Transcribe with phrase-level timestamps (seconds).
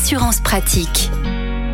[0.00, 1.10] Assurance pratique.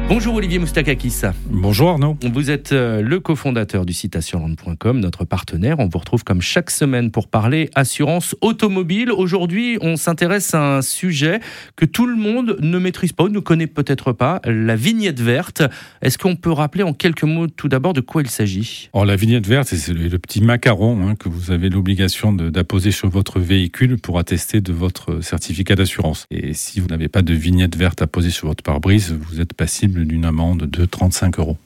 [0.06, 1.22] Bonjour Olivier Moustakakis.
[1.46, 2.18] Bonjour Arnaud.
[2.30, 5.78] Vous êtes euh, le cofondateur du site assurance.com, notre partenaire.
[5.78, 9.10] On vous retrouve comme chaque semaine pour parler assurance automobile.
[9.10, 11.40] Aujourd'hui, on s'intéresse à un sujet
[11.76, 15.62] que tout le monde ne maîtrise pas, ne connaît peut-être pas, la vignette verte.
[16.02, 18.90] Est-ce qu'on peut rappeler en quelques mots tout d'abord de quoi il s'agit?
[18.92, 23.08] Alors la vignette verte, c'est le, petit macaron hein, que vous avez l'obligation d'apposer sur
[23.08, 26.26] votre véhicule pour attester de votre certificat d'assurance.
[26.30, 29.54] Et si vous n'avez pas de vignette verte à poser sur votre pare-brise, vous êtes
[29.54, 31.56] passible d'une amende de 35 euros.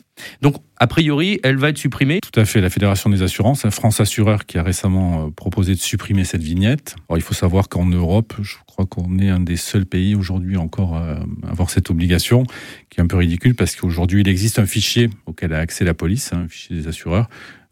[0.43, 2.61] Donc, a priori, elle va être supprimée Tout à fait.
[2.61, 6.97] La Fédération des assurances, France Assureur, qui a récemment euh, proposé de supprimer cette vignette.
[7.09, 10.57] Alors, il faut savoir qu'en Europe, je crois qu'on est un des seuls pays aujourd'hui
[10.57, 12.45] encore à avoir cette obligation,
[12.91, 15.95] qui est un peu ridicule parce qu'aujourd'hui, il existe un fichier auquel a accès la
[15.95, 17.29] police, hein, un fichier des assureurs,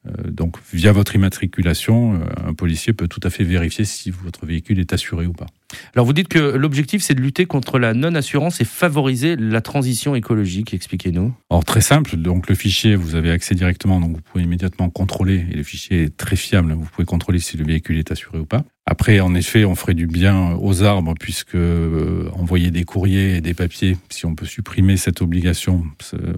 [0.07, 4.47] euh, donc, via votre immatriculation, euh, un policier peut tout à fait vérifier si votre
[4.47, 5.47] véhicule est assuré ou pas.
[5.95, 10.15] Alors, vous dites que l'objectif, c'est de lutter contre la non-assurance et favoriser la transition
[10.15, 10.75] écologique.
[10.75, 11.35] Expliquez-nous.
[11.51, 12.17] Alors, très simple.
[12.17, 16.05] Donc, le fichier, vous avez accès directement, donc vous pouvez immédiatement contrôler, et le fichier
[16.05, 18.65] est très fiable, vous pouvez contrôler si le véhicule est assuré ou pas.
[18.89, 23.41] Après, en effet, on ferait du bien aux arbres puisque euh, envoyer des courriers et
[23.41, 25.83] des papiers, si on peut supprimer cette obligation,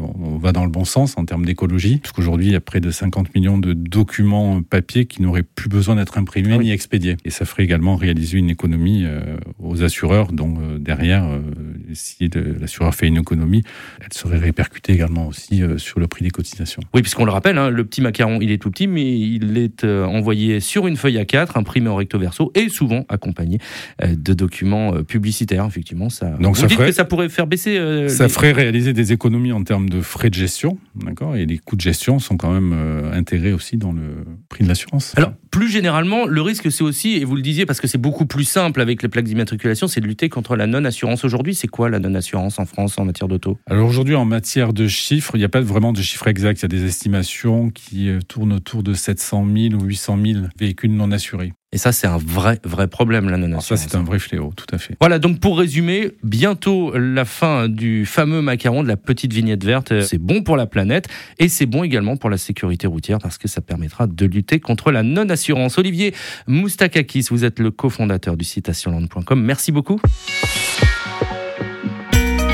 [0.01, 1.99] on va dans le bon sens en termes d'écologie.
[1.99, 5.69] Parce qu'aujourd'hui, il y a près de 50 millions de documents papier qui n'auraient plus
[5.69, 7.19] besoin d'être imprimés ah ni expédiés.
[7.27, 10.29] Et ça ferait également réaliser une économie euh, aux assureurs.
[10.33, 11.29] Euh, derrière,
[11.95, 13.63] si l'assureur fait une économie,
[14.01, 16.83] elle serait répercutée également aussi sur le prix des cotisations.
[16.95, 19.85] Oui, puisqu'on le rappelle, hein, le petit macaron, il est tout petit, mais il est
[19.85, 23.59] envoyé sur une feuille A4, imprimé en recto verso et souvent accompagné
[24.03, 25.65] euh, de documents euh, publicitaires.
[25.67, 26.31] Effectivement, ça.
[26.41, 27.79] Donc vous ça dites ferait, que ça pourrait faire baisser.
[27.79, 31.59] Euh, ça ferait réaliser des économies en termes de frais de gestion, d'accord Et les
[31.59, 32.75] coûts de gestion sont quand même
[33.13, 35.15] intégrés aussi dans le prix de l'assurance.
[35.17, 38.27] Alors plus généralement, le risque c'est aussi, et vous le disiez parce que c'est beaucoup
[38.27, 41.25] plus simple avec les plaques d'immatriculation, c'est de lutter contre la non-assurance.
[41.25, 43.57] Aujourd'hui, c'est quoi la non-assurance en France en matière d'auto?
[43.71, 46.59] Alors aujourd'hui, en matière de chiffres, il n'y a pas vraiment de chiffres exacts.
[46.59, 50.93] Il y a des estimations qui tournent autour de 700 000 ou 800 000 véhicules
[50.93, 51.53] non assurés.
[51.71, 54.67] Et ça, c'est un vrai, vrai problème, la non Ça, c'est un vrai fléau, tout
[54.73, 54.97] à fait.
[55.01, 60.01] Voilà, donc pour résumer, bientôt la fin du fameux macaron de la petite vignette verte.
[60.01, 61.07] C'est bon pour la planète
[61.39, 64.91] et c'est bon également pour la sécurité routière parce que ça permettra de lutter contre
[64.91, 65.79] la non-assurance.
[65.79, 66.13] Olivier
[66.49, 69.41] Moustakakis, vous êtes le cofondateur du site assureland.com.
[69.41, 70.01] Merci beaucoup.